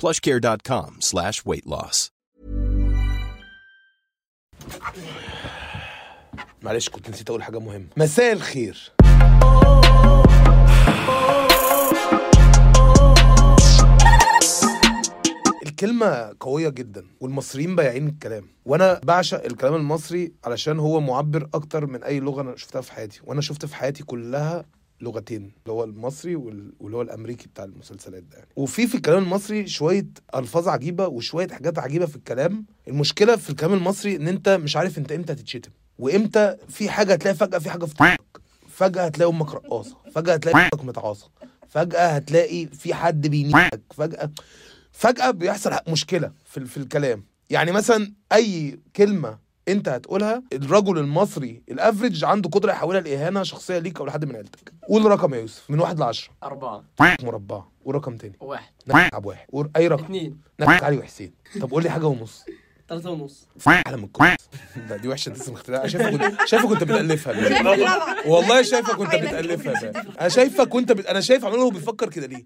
plushcare.com 0.00 0.90
slash 1.00 1.42
weight 1.44 1.66
loss. 1.66 2.10
معلش 6.62 6.88
كنت 6.88 7.10
نسيت 7.10 7.30
أقول 7.30 7.42
حاجة 7.42 7.58
مهمة. 7.58 7.86
مساء 7.96 8.32
الخير. 8.32 8.92
الكلمة 15.66 16.34
قوية 16.40 16.68
جدا 16.68 17.06
والمصريين 17.20 17.76
بايعين 17.76 18.08
الكلام. 18.08 18.46
وأنا 18.64 19.00
بعشق 19.04 19.44
الكلام 19.44 19.74
المصري 19.74 20.32
علشان 20.44 20.78
هو 20.78 21.00
معبر 21.00 21.48
أكتر 21.54 21.86
من 21.86 22.04
أي 22.04 22.20
لغة 22.20 22.42
أنا 22.42 22.56
شفتها 22.56 22.80
في 22.80 22.92
حياتي. 22.92 23.20
وأنا 23.24 23.40
شفت 23.40 23.66
في 23.66 23.76
حياتي 23.76 24.02
كلها 24.02 24.64
لغتين 25.00 25.42
اللي 25.42 25.72
هو 25.72 25.84
المصري 25.84 26.36
وال- 26.36 26.72
واللي 26.80 26.96
هو 26.96 27.02
الأمريكي 27.02 27.48
بتاع 27.48 27.64
المسلسلات 27.64 28.22
ده. 28.22 28.36
يعني. 28.38 28.50
وفي 28.56 28.86
في 28.86 28.94
الكلام 28.94 29.22
المصري 29.22 29.66
شوية 29.66 30.06
ألفاظ 30.34 30.68
عجيبة 30.68 31.06
وشوية 31.06 31.48
حاجات 31.48 31.78
عجيبة 31.78 32.06
في 32.06 32.16
الكلام. 32.16 32.66
المشكلة 32.88 33.36
في 33.36 33.50
الكلام 33.50 33.72
المصري 33.72 34.16
إن 34.16 34.28
أنت 34.28 34.48
مش 34.48 34.76
عارف 34.76 34.98
أنت 34.98 35.12
إمتى 35.12 35.32
هتتشتم 35.32 35.70
وإمتى 35.98 36.56
في 36.68 36.88
حاجة 36.90 37.12
هتلاقي 37.12 37.34
فجأة 37.36 37.58
في 37.58 37.70
حاجة 37.70 37.84
في 37.84 37.94
طريقك 37.94 38.40
فجأة 38.68 39.04
هتلاقي 39.04 39.30
أمك 39.30 39.54
رقاصة. 39.54 39.96
فجأة 40.14 40.34
هتلاقي 40.34 40.58
أمك 40.74 40.84
متعاصة. 40.84 41.30
فجأة 41.68 42.06
هتلاقي 42.08 42.66
في 42.66 42.94
حد 42.94 43.26
بينيك. 43.26 43.80
فجأة 43.94 44.30
فجأة 44.92 45.30
بيحصل 45.30 45.72
مشكلة 45.88 46.32
في 46.44 46.64
في 46.66 46.76
الكلام. 46.76 47.24
يعني 47.50 47.72
مثلا 47.72 48.12
أي 48.32 48.78
كلمة 48.96 49.38
انت 49.72 49.88
هتقولها 49.88 50.42
الرجل 50.52 50.98
المصري 50.98 51.62
الأفريج 51.70 52.24
عنده 52.24 52.50
قدرة 52.50 52.72
يحولها 52.72 53.00
لإهانة 53.00 53.42
شخصية 53.42 53.78
ليك 53.78 54.00
أو 54.00 54.06
لحد 54.06 54.24
من 54.24 54.36
عيلتك. 54.36 54.72
قول 54.88 55.04
رقم 55.04 55.34
يا 55.34 55.40
يوسف 55.40 55.70
من 55.70 55.80
واحد 55.80 55.98
لعشرة. 56.00 56.32
أربعة. 56.42 56.84
مربع. 57.22 57.62
ورقم 57.84 58.16
تاني. 58.16 58.36
واحد. 58.40 58.72
نلعب 58.88 59.26
واحد. 59.26 59.46
قول 59.52 59.70
أي 59.76 59.88
رقم. 59.88 60.04
اثنين 60.04 60.40
نلعب 60.60 60.84
علي 60.84 60.98
وحسين. 60.98 61.32
طب 61.60 61.70
قول 61.70 61.82
لي 61.82 61.90
حاجة 61.90 62.06
ونص. 62.06 62.44
ثلاثة 62.90 63.10
ونص. 63.10 63.46
أحلى 63.68 63.96
من 63.96 64.04
الكويس 64.04 64.36
ده 64.88 64.96
دي 65.02 65.08
وحشة 65.08 65.32
لسه 65.32 65.52
مخترعها 65.52 65.86
شايفك 65.86 66.10
كنت 66.10 66.38
شايفك 66.48 66.66
كنت 66.68 66.84
بتألفها. 66.84 67.34
والله 68.32 68.62
شايفك 68.62 68.90
كنت 68.96 69.14
بتألفها. 69.14 69.90
أنا 70.20 70.28
شايفك 70.28 70.76
بت... 70.76 71.06
أنا 71.06 71.20
شايف 71.20 71.44
عمال 71.44 71.58
هو 71.58 71.70
بيفكر 71.70 72.08
كده 72.08 72.26
ليه؟ 72.26 72.44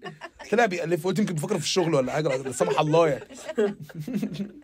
طلع 0.51 0.65
بيألف. 0.65 1.07
قلت 1.07 1.19
يمكن 1.19 1.33
بيفكر 1.33 1.57
في 1.59 1.63
الشغل 1.65 1.95
ولا 1.95 2.11
حاجة 2.11 2.37
لا 2.37 2.51
سمح 2.51 2.79
الله 2.79 3.07
يعني. 3.07 3.23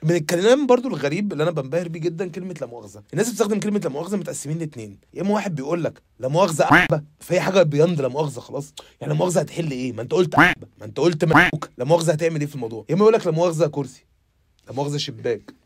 من 0.03 0.16
الكلام 0.16 0.68
برضو 0.68 0.88
الغريب 0.88 1.31
اللي 1.31 1.44
أنا 1.44 1.52
بنبهر 1.52 1.88
بيه 1.88 2.00
جدا 2.00 2.28
كلمة 2.30 2.56
لا 2.62 2.68
مؤاخذة. 2.68 3.03
الناس 3.14 3.30
بتستخدم 3.30 3.59
كلمة 3.59 3.80
لا 3.80 3.90
مؤاخذة 3.90 4.18
متقسمين 4.18 4.59
لاثنين 4.59 4.97
يا 5.14 5.22
إما 5.22 5.31
واحد 5.31 5.56
بيقول 5.56 5.84
لك 5.84 6.02
لا 6.20 6.28
مؤاخذة 6.28 6.64
أحبة 6.64 7.02
فهي 7.20 7.41
حاجة 7.41 7.64
بيند 7.64 8.02
لا 8.02 8.08
مؤاخذة 8.08 8.40
خلاص. 8.40 8.74
يعني 9.02 9.14
لا 9.14 9.20
مؤاخذة 9.20 9.40
هتحل 9.40 9.72
إيه؟ 9.72 9.94
ما 9.94 10.02
أنت 10.02 10.12
قلت 10.14 10.36
أحبة. 10.36 10.68
ما 10.80 10.86
أنت 10.86 11.00
قلت 11.00 11.25
لا 11.78 11.86
مؤاخذة 11.86 12.12
هتعمل 12.12 12.40
إيه 12.40 12.47
في 12.47 12.56
الموضوع؟ 12.56 12.86
يا 12.90 12.94
إما 12.96 13.02
يقول 13.03 13.14
لك 13.14 13.25
لا 13.25 13.31
مؤاخذة 13.31 13.68
كرسي. 13.68 14.06
لا 14.68 14.74
مؤاخذة 14.74 14.97
شباك. 14.97 15.61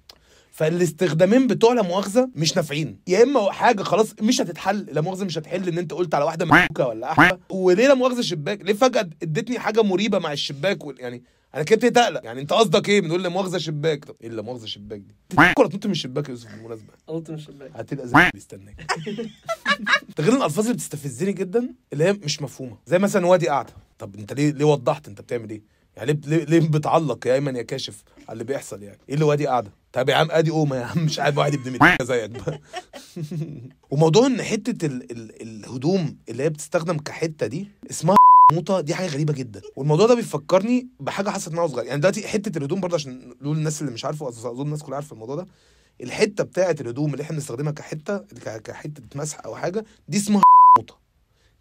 فالاستخدامين 0.56 1.48
بتوع 1.48 1.74
لا 1.74 1.82
مؤاخذة 1.82 2.30
مش 2.36 2.56
نافعين. 2.56 3.00
يا 3.08 3.24
إما 3.24 3.52
حاجة 3.52 3.84
خلاص 3.84 4.08
مش 4.22 4.42
هتتحل 4.42 4.78
لا 4.92 5.02
مؤاخذة 5.02 5.24
مش 5.26 5.38
هتحل 5.38 5.68
إن 5.68 5.78
أنت 5.78 5.94
قلت 5.94 6.16
على 6.16 6.26
واحدة 6.26 6.46
مبروكه 6.46 6.88
ولا 6.88 7.12
احبه 7.12 7.38
وليه 7.50 7.88
لا 7.88 7.94
مؤاخذة 7.94 8.22
شباك 8.22 8.62
ليه 8.62 8.74
فجأة 8.74 9.10
ادتني 9.24 9.60
حاجة 9.60 9.82
مريبة 9.84 10.20
مع 10.20 10.32
الشباك 10.34 10.86
وال- 10.86 11.00
يعني 11.02 11.24
أنا 11.56 11.64
كده 11.64 11.76
ابتديت 11.76 11.98
اقلق 11.98 12.22
يعني 12.26 12.42
أنت 12.42 12.54
قصدك 12.54 12.90
إيه؟ 12.90 13.02
بنقول 13.02 13.24
لا 13.24 13.30
مؤاخذة 13.30 13.58
شباك. 13.58 14.06
طب 14.06 14.16
إيه 14.22 14.30
لا 14.30 14.42
مؤاخذة 14.42 14.66
شباك 14.66 15.00
دي؟ 15.00 15.16
تفكر 15.30 15.68
تنط 15.68 15.86
من 15.86 15.92
الشباك 15.92 16.26
يا 16.26 16.30
يوسف 16.32 16.52
بالمناسبة. 16.52 16.94
قلت 17.08 17.30
من 17.30 17.36
الشباك. 17.36 17.72
هتبقى 17.76 18.08
زي 18.08 18.30
بيستناك. 18.34 18.92
ده 20.18 20.24
غير 20.24 20.36
الألفاظ 20.38 20.60
اللي 20.66 20.74
بتستفزني 20.74 21.32
جدا 21.34 21.70
اللي 21.94 22.04
هي 22.04 22.14
مش 22.14 22.42
مفهومة. 22.42 22.78
زي 22.88 23.00
مثلا 23.00 23.26
وادي 23.26 23.48
قاعدة. 23.48 23.74
طب 24.00 24.16
أنت 24.16 24.34
ليه 24.34 24.52
ليه 24.52 24.66
وضحت؟ 24.66 25.08
أنت 25.08 25.22
بتعمل 25.22 25.50
إيه؟ 25.50 25.62
يعني 25.98 26.22
ليه 26.26 26.38
ليه, 26.38 26.60
ليه 26.60 26.70
بتعلق 26.70 27.28
يا 27.28 27.34
أيمن 27.34 27.56
يا 27.56 27.62
كاشف 27.62 28.04
على 28.20 28.34
اللي 28.34 28.44
بيحصل 28.44 28.84
يعني؟ 28.84 28.98
إيه 29.10 29.14
اللي 29.16 29.26
وادي 29.26 29.48
قاعدة؟ 29.48 29.72
طب 29.96 30.10
يا 30.10 30.16
عم 30.16 30.28
ادي 30.32 30.52
قومه 30.52 30.76
يا 30.76 30.84
عم 30.86 31.06
مش 31.06 31.20
قاعد 31.20 31.38
واحد 31.38 31.54
ابن 31.54 31.98
زيك 32.06 32.30
بقى. 32.30 32.62
وموضوع 33.92 34.26
إن 34.28 34.42
حتة 34.42 34.86
ال 34.86 35.12
ال 35.12 35.42
الهدوم 35.42 36.18
اللي 36.30 36.44
هي 36.44 36.50
بتستخدم 36.50 36.98
كحتة 36.98 37.48
دي 37.48 37.68
اسمها 37.90 38.16
موطة 38.54 38.82
دي 38.82 38.96
حاجة 38.96 39.08
غريبة 39.08 39.34
جدا. 39.34 39.62
والموضوع 39.76 40.08
ده 40.08 40.16
بيفكرني 40.16 40.88
بحاجة 41.00 41.30
حصلت 41.30 41.54
معايا 41.54 41.68
صغير. 41.70 41.86
يعني 41.88 42.00
دلوقتي 42.00 42.28
حتة 42.28 42.58
الهدوم 42.58 42.80
برضه 42.80 42.96
عشان 42.96 43.34
نقول 43.42 43.58
الناس 43.58 43.82
اللي 43.82 43.94
مش 43.94 44.06
عارفه 44.06 44.28
أظن 44.28 44.66
الناس 44.66 44.84
كلها 44.84 44.96
عارفه 44.96 45.14
الموضوع 45.14 45.36
ده. 45.36 45.48
الحتة 46.04 46.44
بتاعة 46.44 46.76
الهدوم 46.82 47.12
اللي 47.14 47.24
إحنا 47.24 47.36
بنستخدمها 47.36 47.72
كحتة 47.72 48.18
كحتة 48.64 49.04
مسح 49.16 49.46
أو 49.46 49.56
حاجة 49.56 49.86
دي 50.08 50.18
اسمها 50.18 50.42
موطة. 50.78 51.05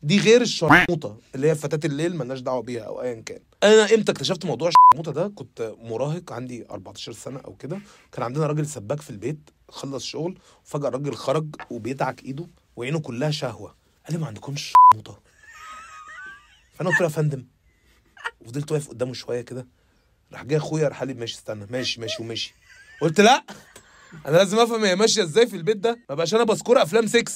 دي 0.04 0.18
غير 0.18 0.42
الشرموطة 0.42 1.18
اللي 1.34 1.50
هي 1.50 1.54
فتاة 1.54 1.86
الليل 1.86 2.16
ملناش 2.16 2.40
دعوة 2.40 2.62
بيها 2.62 2.82
أو 2.82 3.02
ايا 3.02 3.20
كان. 3.20 3.40
أنا 3.62 3.94
إمتى 3.94 4.12
اكتشفت 4.12 4.44
موضوع 4.44 4.68
الشرموطة 4.68 5.12
ده؟ 5.12 5.28
كنت 5.28 5.74
مراهق 5.78 6.32
عندي 6.32 6.66
14 6.70 7.12
سنة 7.12 7.40
أو 7.40 7.56
كده. 7.56 7.80
كان 8.12 8.22
عندنا 8.22 8.46
راجل 8.46 8.66
سباك 8.66 9.00
في 9.00 9.10
البيت 9.10 9.38
خلص 9.68 10.04
شغل 10.04 10.38
وفجاه 10.64 10.88
الراجل 10.88 11.14
خرج 11.14 11.46
وبيدعك 11.70 12.24
إيده 12.24 12.46
وعينه 12.76 13.00
كلها 13.00 13.30
شهوة. 13.30 13.74
قال 14.06 14.12
لي 14.12 14.18
ما 14.18 14.26
عندكمش 14.26 14.72
شرموطة. 14.92 15.20
فأنا 16.74 16.90
قلت 16.90 17.00
له 17.00 17.06
يا 17.06 17.12
فندم. 17.12 17.44
وفضلت 18.40 18.72
واقف 18.72 18.88
قدامه 18.88 19.12
شوية 19.12 19.40
كده. 19.40 19.66
راح 20.32 20.44
جاي 20.44 20.58
أخويا 20.58 20.88
راح 20.88 20.98
قال 20.98 21.08
لي 21.08 21.14
ماشي 21.14 21.34
استنى. 21.34 21.66
ماشي 21.70 22.00
ماشي 22.00 22.22
ومشي. 22.22 22.54
قلت 23.00 23.20
لا. 23.20 23.44
أنا 24.26 24.36
لازم 24.36 24.58
افهم 24.58 24.84
هي 24.84 24.96
ماشيه 24.96 25.22
إزاي 25.22 25.46
في 25.46 25.56
البيت 25.56 25.76
ده 25.76 25.98
ما 26.08 26.14
بقاش 26.14 26.34
أنا 26.34 26.44
بذكر 26.44 26.82
افلام 26.82 27.06
6 27.06 27.32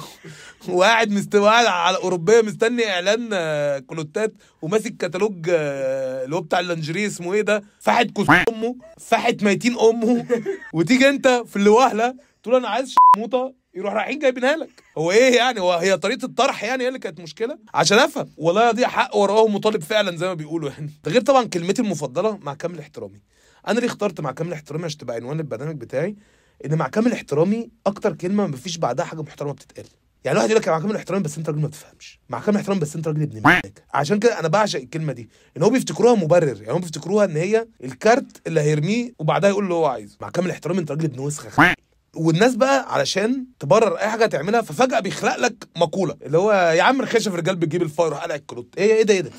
وقاعد 0.68 1.10
مستوى 1.10 1.48
قاعد 1.48 1.66
على 1.66 1.96
اوروبيه 1.96 2.40
مستني 2.40 2.90
إعلان 2.90 3.28
آه، 3.32 3.78
كلوتات 3.78 4.34
وماسك 4.62 4.96
كتالوج 4.96 5.46
آه، 5.50 6.24
اللي 6.24 6.36
هو 6.36 6.40
بتاع 6.40 6.60
اللانجري 6.60 7.06
اسمه 7.06 7.34
إيه 7.34 7.42
ده؟ 7.42 7.62
فاحت 7.80 8.10
كوس 8.10 8.26
أمه 8.48 8.76
فاحت 8.98 9.42
ميتين 9.42 9.78
أمه. 9.78 10.26
وتيجي 10.74 11.08
أنت 11.08 11.28
في 11.46 11.56
اللي 11.56 11.70
واهله 11.70 12.14
تقول 12.42 12.54
أنا 12.54 12.68
عايز 12.68 12.94
شموطة 13.16 13.54
يروح 13.74 13.92
رايحين 13.94 14.18
جايبينها 14.18 14.56
لك. 14.56 14.82
هو 14.98 15.10
إيه 15.10 15.36
يعني؟ 15.36 15.60
هو 15.60 15.72
هي 15.72 15.96
طريقة 15.98 16.24
الطرح 16.24 16.64
يعني 16.64 16.84
هي 16.84 16.88
اللي 16.88 16.98
كانت 16.98 17.20
مشكلة؟ 17.20 17.58
عشان 17.74 17.98
أفهم. 17.98 18.30
والله 18.36 18.70
دي 18.72 18.86
حق 18.86 19.16
وراه 19.16 19.46
مطالب 19.48 19.82
فعلا 19.82 20.16
زي 20.16 20.26
ما 20.26 20.34
بيقولوا 20.34 20.70
يعني. 20.70 20.90
ده 21.04 21.10
غير 21.10 21.20
طبعا 21.20 21.44
كلمتي 21.44 21.82
المفضلة 21.82 22.38
مع 22.42 22.54
كامل 22.54 22.78
احترامي. 22.78 23.20
أنا 23.68 23.80
ليه 23.80 23.86
اخترت 23.86 24.20
مع 24.20 24.32
كامل 24.32 24.52
احترامي 24.52 24.84
عشان 24.84 24.98
تبقى 24.98 25.16
عنوان 25.16 25.40
البرنامج 25.40 25.76
بتاعي 25.76 26.16
إن 26.64 26.74
مع 26.74 26.88
كامل 26.88 27.12
احترامي 27.12 27.70
أكتر 27.86 28.12
كلمة 28.14 28.46
مفيش 28.46 28.76
بعدها 28.78 29.04
حاجة 29.04 29.22
محترمة 29.22 29.52
بتتقال. 29.52 29.86
يعني 30.24 30.38
واحد 30.38 30.50
يقول 30.50 30.62
لك 30.62 30.68
مع 30.68 30.78
كامل 30.78 30.90
الاحترام 30.90 31.22
بس 31.22 31.38
أنت 31.38 31.48
راجل 31.48 31.60
ما 31.60 31.68
بتفهمش. 31.68 32.20
مع 32.28 32.40
كامل 32.40 32.50
الاحترام 32.56 32.78
بس 32.78 32.96
أنت 32.96 33.08
راجل 33.08 33.22
ابن 33.22 33.42
مالك. 33.42 33.84
عشان 33.94 34.18
كده 34.18 34.40
أنا 34.40 34.48
بعشق 34.48 34.80
الكلمة 34.80 35.12
دي. 35.12 35.28
إن 35.56 35.62
هو 35.62 35.70
بيفتكروها 35.70 36.14
مبرر. 36.14 36.62
يعني 36.62 36.72
هم 36.72 36.80
بيفتكروها 36.80 37.24
إن 37.24 37.36
هي 37.36 37.66
الكارت 37.84 38.42
اللي 38.46 38.60
هيرميه 38.60 39.12
وبعدها 39.18 39.50
يقول 39.50 39.64
اللي 39.64 39.74
هو 39.74 39.86
عايزه. 39.86 40.16
مع 40.20 40.30
كامل 40.30 40.46
الاحترام 40.46 40.78
أنت 40.78 40.90
راجل 40.90 41.04
ابن 41.04 41.18
وسخة. 41.18 41.74
والناس 42.16 42.54
بقى 42.54 42.94
علشان 42.94 43.46
تبرر 43.58 43.96
أي 43.96 44.08
حاجة 44.08 44.26
تعملها 44.26 44.62
ففجأة 44.62 45.00
بيخلق 45.00 45.36
لك 45.36 45.68
مقولة. 45.76 46.16
اللي 46.22 46.38
هو 46.38 46.52
يا 46.52 46.82
عم 46.82 47.00
رخيشه 47.02 47.28
في 47.28 47.34
الرجال 47.34 47.56
بتجيب 47.56 47.82
الفاير 47.82 48.12
وقلع 48.12 48.34
الكلوت 48.34 48.74
إيه 48.78 48.94
إيه 48.94 49.02
ده 49.02 49.14
إيه 49.14 49.20
ده؟ 49.20 49.30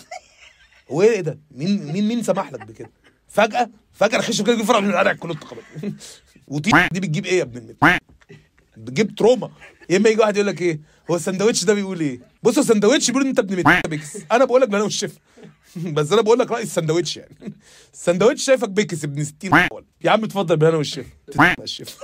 هو 0.92 1.02
إيه 1.02 1.22
ده؟ 1.22 1.40
مين 1.52 1.92
مين 1.94 2.08
مين 2.08 2.24
سمح 2.24 2.52
لك 2.54 2.66
بكده؟ 2.68 2.90
فجأة 3.32 3.70
فجأة 3.94 4.18
رخيشه 4.18 4.44
في 4.44 4.52
الرجال 4.52 4.64
بتجيب 4.66 4.80
الفاير 4.80 4.98
قلع 4.98 5.12
الكلوت 5.12 5.44
خلاص 5.44 5.64
وطي 6.48 6.72
دي 6.92 7.00
بتجيب 7.00 7.26
إيه 7.26 7.38
يا 7.38 7.44
ابن 7.44 7.58
النت؟ 7.58 8.02
بتجيب 8.78 9.16
تروما. 9.16 9.52
يا 9.90 9.98
إما 9.98 10.10
يجي 10.10 10.20
واحد 10.22 10.36
يقول 10.36 10.48
لك 10.48 10.62
إيه 10.62 10.80
هو 11.12 11.16
السندوتش 11.16 11.64
ده 11.64 11.74
بيقول 11.74 12.00
إيه؟ 12.00 12.20
بص 12.44 12.56
هو 12.58 12.62
السندوتش 12.64 13.08
بيقول 13.08 13.24
إن 13.24 13.30
أنت 13.30 13.40
ابن 13.40 13.82
بيكس 13.90 14.18
أنا 14.32 14.46
بقول 14.46 14.62
لك 14.62 14.68
أنا 14.68 14.84
والشيف 14.84 15.18
بس 15.96 16.12
أنا 16.12 16.22
بقول 16.22 16.40
لك 16.40 16.52
راي 16.52 16.64
السندوتش 16.64 17.18
يعني. 17.18 17.36
السندوتش 17.94 18.44
شايفك 18.44 18.70
بيكس 18.70 19.04
ابن 19.04 19.24
60 19.24 19.54
أول. 19.54 19.86
يا 20.04 20.12
عم 20.12 20.24
اتفضل 20.24 20.58
بالهنا 20.58 20.78
والشيف 20.78 21.06
الشيف 21.64 21.98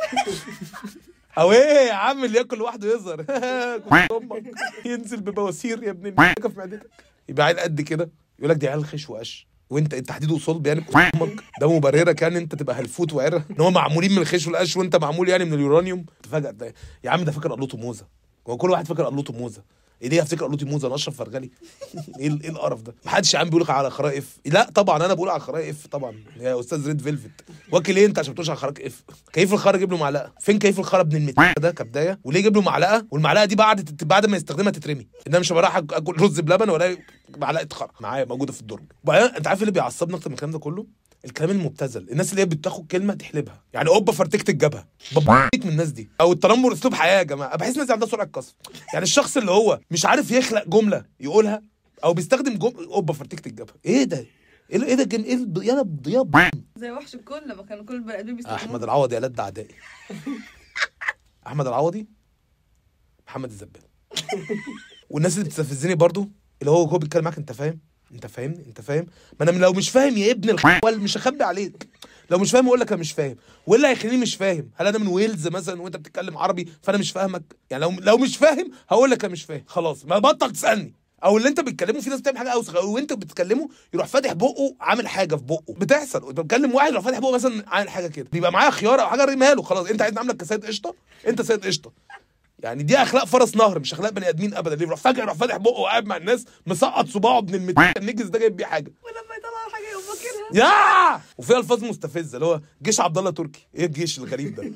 أو 1.37 1.51
إيه 1.51 1.87
يا 1.87 1.93
عم 1.93 2.25
اللي 2.25 2.37
ياكل 2.37 2.57
لوحده 2.57 2.93
يظهر. 2.93 3.25
ينزل 4.85 5.21
ببواسير 5.21 5.83
يا 5.83 5.89
ابن 5.91 6.09
في 6.09 6.15
معدتك. 6.57 6.89
يبقى 7.29 7.45
عيل 7.45 7.59
قد 7.59 7.81
كده. 7.81 8.11
يقول 8.39 8.49
لك 8.51 8.57
دي 8.57 8.67
عيال 8.67 8.85
خش 8.85 9.09
وقش 9.09 9.46
وانت 9.69 9.93
انت 9.93 10.07
تحديد 10.07 10.31
وصلب 10.31 10.67
يعني 10.67 10.83
أمك 10.95 11.43
ده 11.61 11.75
مبررك 11.75 12.21
يعني 12.21 12.37
انت 12.37 12.55
تبقى 12.55 12.75
هلفوت 12.75 13.13
وعرة. 13.13 13.45
إن 13.51 13.61
هو 13.61 13.71
معمولين 13.71 14.11
من 14.11 14.17
الخش 14.17 14.47
والقش 14.47 14.77
وانت 14.77 14.95
معمول 14.95 15.29
يعني 15.29 15.45
من 15.45 15.53
اليورانيوم. 15.53 16.05
تفاجئ 16.23 16.71
يا 17.03 17.09
عم 17.09 17.23
ده 17.23 17.31
فاكر 17.31 17.51
قلوته 17.53 17.77
موزة. 17.77 18.05
هو 18.49 18.57
كل 18.57 18.69
واحد 18.69 18.87
فاكر 18.87 19.03
قلوته 19.03 19.33
موزة. 19.33 19.63
إيه 20.01 20.09
ليه 20.09 20.21
افتكر 20.21 20.45
قلوتي 20.45 20.65
موزة 20.65 20.95
اشرف 20.95 21.15
فرغلي. 21.17 21.49
إيه 22.19 22.39
إيه 22.43 22.49
القرف 22.49 22.81
ده؟ 22.81 22.95
محدش 23.05 23.33
يا 23.33 23.39
عم 23.39 23.49
بيقول 23.49 23.65
على 23.69 23.89
خراء 23.89 24.17
اف 24.17 24.37
لا 24.45 24.69
طبعا 24.75 25.05
أنا 25.05 25.13
بقول 25.13 25.29
على 25.29 25.39
خراء 25.39 25.69
اف 25.69 25.87
طبعا. 25.87 26.15
يا 26.39 26.59
أستاذ 26.59 26.87
ريد 26.87 27.01
فيلفت. 27.01 27.31
واكل 27.71 27.95
إيه 27.95 28.05
أنت 28.05 28.19
عشان 28.19 28.31
بتقولش 28.31 28.49
على 28.49 28.57
خراء 28.59 28.87
اف 28.87 29.03
كيف 29.33 29.53
الخرا 29.53 29.77
جيب 29.77 29.91
له 29.91 29.97
معلقة؟ 29.97 30.31
فين 30.39 30.59
كيف 30.59 30.79
الخرا 30.79 31.01
ابن 31.01 31.15
المت 31.17 31.59
ده 31.59 31.71
كبداية؟ 31.71 32.19
وليه 32.23 32.41
جيب 32.41 32.55
له 32.55 32.61
معلقة؟ 32.61 33.05
والمعلقة 33.11 33.45
دي 33.45 33.55
بعد 33.55 34.03
بعد 34.03 34.25
ما 34.25 34.37
يستخدمها 34.37 34.71
تترمي. 34.71 35.07
انما 35.27 35.39
مش 35.39 35.53
أك- 35.53 35.55
آكل 35.55 36.21
رز 36.21 36.39
بلبن 36.39 36.69
ولا 36.69 36.97
معلقة 37.37 37.67
خرا 37.73 37.89
معايا 37.99 38.25
موجودة 38.25 38.53
في 38.53 38.61
الدرج. 38.61 38.83
وبعدين 39.03 39.35
أنت 39.35 39.47
عارف 39.47 39.59
إيه 39.59 39.63
اللي 39.63 39.71
بيعصبني 39.71 40.15
أكتر 40.15 40.29
من 40.29 40.33
الكلام 40.33 40.51
ده 40.51 40.59
كله؟ 40.59 40.85
الكلام 41.27 41.51
المبتذل. 41.51 42.09
الناس 42.11 42.31
اللي 42.31 42.41
هي 42.41 42.45
بتاخد 42.45 42.87
كلمة 42.87 43.13
تحلبها. 43.13 43.63
يعني 43.73 43.89
أوبا 43.89 44.11
فرتكت 44.11 44.49
الجبهة. 44.49 44.87
ببيك 45.15 45.65
من 45.65 45.71
الناس 45.71 45.89
دي. 45.89 46.09
أو 46.21 46.31
التنمر 46.31 46.73
أسلوب 46.73 46.93
حياة 46.93 47.17
يا 47.17 47.23
جماعة. 47.23 47.57
بحس 47.57 47.73
الناس 47.73 47.87
دي 47.87 47.93
عندها 47.93 48.07
سرعة 48.07 48.29
قصف. 48.33 48.55
يعني 48.93 49.03
الشخص 49.03 49.37
اللي 49.37 49.51
هو 49.51 49.79
مش 49.91 50.05
عارف 50.05 50.31
يخلق 50.31 50.67
جملة 50.67 51.05
يقولها 51.19 51.63
أو 52.03 52.13
بيستخدم 52.13 52.57
جمله 52.57 52.93
أوبا 52.93 53.13
فرتكت 53.13 53.47
الجبهة. 53.47 53.75
إيه 53.85 54.03
ده؟ 54.03 54.25
إيه 54.71 54.83
إيه 54.83 54.95
ده 54.95 55.03
جم... 55.03 55.23
إيه 55.23 55.67
يا 55.67 55.81
الضياب 55.81 56.49
زي 56.77 56.91
وحش 56.91 57.15
الكل 57.15 57.41
لما 57.49 57.63
كانوا 57.63 57.83
كل 57.83 57.95
البني 57.95 58.19
آدمين 58.19 58.35
بيستخدموه. 58.35 58.61
أحمد 58.63 58.83
العوضي 58.83 59.15
يا 59.15 59.19
لد 59.19 59.39
اعدائي 59.39 59.75
أحمد 61.47 61.67
العوضي 61.67 62.07
محمد 63.27 63.49
الزبال 63.49 63.81
والناس 65.09 65.33
اللي 65.33 65.45
بتستفزني 65.45 65.95
برضو 65.95 66.31
اللي 66.61 66.71
هو 66.71 66.83
هو 66.83 66.97
بيتكلم 66.97 67.23
معاك 67.23 67.37
أنت 67.37 67.51
فاهم؟ 67.51 67.79
انت 68.13 68.25
فاهمني؟ 68.27 68.63
انت 68.67 68.81
فاهم؟ 68.81 69.05
ما 69.39 69.49
أنا 69.49 69.57
لو 69.57 69.73
مش 69.73 69.89
فاهم 69.89 70.17
يا 70.17 70.31
ابن 70.31 70.49
الخوال 70.49 70.99
مش 71.03 71.17
هخبي 71.17 71.43
عليك. 71.43 71.87
لو 72.29 72.37
مش 72.37 72.51
فاهم 72.51 72.67
أقول 72.67 72.79
لك 72.79 72.91
أنا 72.91 72.99
مش 73.01 73.11
فاهم. 73.11 73.35
وايه 73.67 73.77
اللي 73.77 73.87
هيخليني 73.87 74.17
مش 74.17 74.35
فاهم؟ 74.35 74.69
هل 74.75 74.87
أنا 74.87 74.97
من 74.97 75.07
ويلز 75.07 75.47
مثلا 75.47 75.81
وانت 75.81 75.97
بتتكلم 75.97 76.37
عربي 76.37 76.69
فأنا 76.81 76.97
مش 76.97 77.11
فاهمك؟ 77.11 77.43
يعني 77.69 77.83
لو 77.83 77.91
لو 77.99 78.17
مش 78.17 78.37
فاهم 78.37 78.71
هقول 78.89 79.11
لك 79.11 79.23
أنا 79.23 79.33
مش 79.33 79.43
فاهم. 79.43 79.63
خلاص 79.67 80.05
ما 80.05 80.19
بطل 80.19 80.51
تسألني. 80.51 80.93
أو 81.23 81.37
اللي 81.37 81.49
انت 81.49 81.59
بتكلمه 81.59 81.99
في 81.99 82.09
ناس 82.09 82.19
بتعمل 82.19 82.37
حاجة 82.37 82.53
أوسخ. 82.53 82.75
أو 82.75 82.91
وانت 82.95 83.13
بتكلمه 83.13 83.69
يروح 83.93 84.07
فاتح 84.07 84.33
بقه 84.33 84.75
عامل 84.81 85.07
حاجة 85.07 85.35
في 85.35 85.43
بقه. 85.43 85.63
بتحصل. 85.77 86.33
بتكلم 86.33 86.75
واحد 86.75 86.91
يروح 86.91 87.03
فاتح 87.05 87.19
بقه 87.19 87.31
مثلا 87.31 87.63
عامل 87.67 87.89
حاجة 87.89 88.07
كده. 88.07 88.27
بيبقى 88.31 88.51
معايا 88.51 88.69
خيار 88.69 89.01
أو 89.01 89.07
حاجة 89.07 89.23
ارميها 89.23 89.53
له. 89.55 89.61
خلاص 89.61 89.87
انت 89.87 90.01
عايز 90.01 90.13
نعملك 90.13 90.37
كسيد 90.37 90.65
قشطة؟ 90.65 90.95
انت 91.27 91.41
سيد 91.41 91.65
قشطة. 91.65 91.91
يعني 92.59 92.83
دي 92.83 92.97
أخلاق 92.97 93.25
فرس 93.25 93.55
نهر 93.55 93.79
مش 93.79 93.93
أخلاق 93.93 94.11
بني 94.11 94.29
آدمين 94.29 94.53
ابدا. 94.53 94.73
اللي 94.73 94.85
يروح 94.85 94.99
فجاه 94.99 95.21
يروح 95.23 95.33
فاتح 95.35 95.57
بقه 95.57 95.79
وقاعد 95.79 96.05
مع 96.05 96.17
الناس 96.17 96.45
مسقط 96.67 97.07
صباعه 97.07 97.37
ابن 97.37 97.55
المت 97.55 97.97
النجس 97.97 98.25
ده 98.25 98.39
جايب 98.39 98.55
بيه 98.55 98.65
حاجة. 98.65 98.91
ولما 99.03 99.35
يطلع 99.37 99.73
حاجة 99.73 99.83
يقوم 99.91 100.03
فاكرها 100.03 100.65
يا! 101.15 101.21
وفي 101.37 101.57
ألفاظ 101.57 101.83
مستفزة 101.83 102.35
اللي 102.35 102.45
هو 102.45 102.61
جيش 102.83 102.99
عبد 102.99 103.17
الله 103.17 103.31
تركي. 103.31 103.67
إيه 103.75 103.85
الجيش 103.85 104.19
الغريب 104.19 104.55
ده؟ 104.55 104.71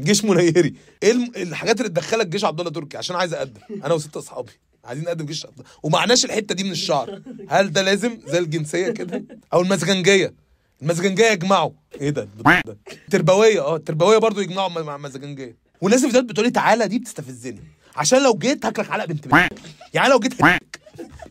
جيش 0.00 0.24
منيري 0.24 0.74
إيه 1.02 1.12
الحاجات 1.36 1.78
اللي 1.80 1.88
تدخلك 1.88 2.26
جيش 2.26 2.44
عبد 2.44 2.60
الله 2.60 2.72
تركي؟ 2.72 2.96
عشان 2.96 3.16
عايز 3.16 3.34
أقدم. 3.34 3.60
أنا 3.84 3.94
وست 3.94 4.16
أصحابي 4.16 4.52
عايزين 4.84 5.04
نقدم 5.04 5.26
جيش 5.26 5.46
عبد 5.46 5.58
الله. 5.58 5.70
ومعناش 5.82 6.24
الحتة 6.24 6.54
دي 6.54 6.64
من 6.64 6.70
الشعر. 6.70 7.22
هل 7.48 7.72
ده 7.72 7.82
لازم؟ 7.82 8.18
زي 8.26 8.38
الجنسية 8.38 8.90
كده. 8.90 9.24
أو 9.52 9.60
المزجنجية. 9.60 10.34
المزجنجية 10.82 11.26
يجمعوا. 11.26 11.70
إيه 12.00 12.10
ده؟ 12.10 12.28
ده 12.64 12.76
تربوية. 13.10 13.60
آه 13.60 13.76
التربويه 13.76 14.18
برضو 14.18 14.40
يجمعوا 14.40 14.68
مع 14.68 14.82
مع 14.82 14.96
المزجنجيه 14.96 15.65
والناس 15.80 16.04
اللي 16.04 16.22
بتقول 16.22 16.46
لي 16.46 16.52
تعالى 16.52 16.88
دي 16.88 16.98
بتستفزني. 16.98 17.60
عشان 17.96 18.22
لو 18.22 18.34
جيت 18.38 18.66
هاكلك 18.66 18.90
علقة 18.90 19.06
بنت 19.06 19.28
بنت. 19.28 19.52
يعني 19.94 20.08
لو 20.08 20.18
جيت 20.18 20.34
هاكلك. 20.42 20.80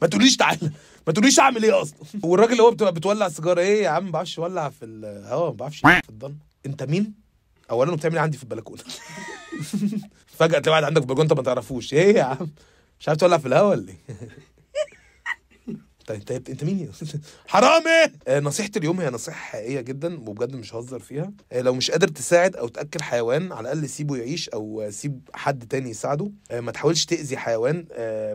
ما 0.01 0.07
تقوليش 0.07 0.37
تعالى. 0.37 0.71
ما 1.07 1.13
تقوليش 1.13 1.39
اعمل 1.39 1.63
إيه 1.63 1.81
أصلا. 1.81 1.97
والراجل 2.23 2.51
اللي 2.51 2.63
هو 2.63 2.71
بتبقى 2.71 2.93
بتولع 2.93 3.29
سيجاره 3.29 3.61
إيه 3.61 3.83
يا 3.83 3.89
عم 3.89 4.05
ما 4.05 4.11
بعرفش 4.11 4.39
اولع 4.39 4.69
في 4.69 4.85
الهواء 4.85 5.49
ما 5.51 5.55
بعرفش 5.55 5.79
في 5.79 6.09
الضلمه 6.09 6.35
انت 6.65 6.83
مين؟ 6.83 7.13
اولا 7.71 7.95
بتعمل 7.95 8.15
إيه 8.15 8.21
عندي 8.21 8.37
في 8.37 8.43
البلكونة؟ 8.43 8.83
فجأة 10.37 10.59
تلاقي 10.59 10.71
واحد 10.71 10.83
عندك 10.83 10.97
في 11.01 11.03
البلكونة 11.03 11.23
انت 11.23 11.33
ما 11.33 11.43
تعرفوش. 11.43 11.93
إيه 11.93 12.15
يا 12.15 12.23
عم؟ 12.23 12.49
مش 12.99 13.07
عارف 13.09 13.19
تولع 13.19 13.37
في 13.37 13.47
الهواء 13.47 13.69
ولا 13.77 13.89
إيه؟ 13.89 13.97
انت 16.11 16.31
انت 16.31 16.49
انت 16.49 16.63
مين 16.63 16.79
يا 16.79 16.91
حرامي! 17.47 18.13
آه 18.27 18.39
نصيحتي 18.39 18.79
اليوم 18.79 19.01
هي 19.01 19.09
نصيحة 19.09 19.37
حقيقية 19.37 19.81
جدا 19.81 20.29
وبجد 20.29 20.55
مش 20.55 20.75
هزر 20.75 20.99
فيها. 20.99 21.31
آه 21.51 21.61
لو 21.61 21.73
مش 21.73 21.91
قادر 21.91 22.07
تساعد 22.07 22.55
أو 22.55 22.67
تأكل 22.67 23.01
حيوان 23.01 23.51
على 23.51 23.59
الأقل 23.73 23.89
سيبه 23.89 24.17
يعيش 24.17 24.49
أو 24.49 24.87
سيب 24.89 25.29
حد 25.33 25.67
تاني 25.67 25.89
يساعده. 25.89 26.31
آه 26.51 26.59
ما 26.59 26.71
تحاولش 26.71 27.05
تأذي 27.05 27.37
حيوان. 27.37 27.85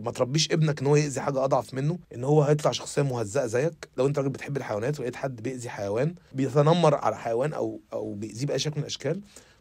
ما 0.05 0.11
تربيش 0.11 0.51
ابنك 0.53 0.81
إن 0.81 0.87
هو 0.87 0.97
يأذي 0.97 1.21
حاجة 1.21 1.45
أضعف 1.45 1.75
منه 1.75 1.99
إن 2.15 2.25
هو 2.25 2.43
هيطلع 2.43 2.73
شخصية 2.73 3.03
مهزأة 3.03 3.47
زيك. 3.47 3.89
لو 3.97 4.07
أنت 4.07 4.19
راجل 4.19 4.29
بتحب 4.31 4.57
الحيوانات 4.57 4.99
ولقيت 5.01 5.17
حد 5.17 5.43
بيأذي 5.43 5.69
حيوان 5.71 6.15
بيتنمر 6.33 6.95
على 6.95 7.17
حيوان 7.17 7.53
أو 7.53 7.81
أو 7.93 8.15
بيأذيه 8.15 8.47
بأي 8.47 8.59
شكل 8.59 8.75
من 8.77 8.83
الأشكال 8.83 9.21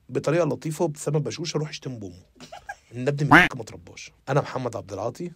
بطريقة 0.09 0.45
لطيفة 0.45 0.85
وبابتسامه 0.85 1.19
بشوشة 1.19 1.57
روح 1.57 1.69
اشتم 1.69 1.91
ابن 1.94 3.27
منك 3.33 3.56
ما 3.57 3.63
ترباش. 3.63 4.11
أنا 4.29 4.41
محمد 4.41 4.75
عبد 4.75 4.94
العاطي 4.94 5.31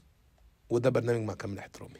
وده 0.70 0.90
برنامج 0.90 1.22
مع 1.28 1.34
كامل 1.34 1.60
احترامي. 1.60 2.00